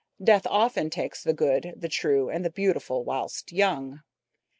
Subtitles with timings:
[0.23, 4.01] Death often takes the good, the true, and the beautiful whilst young.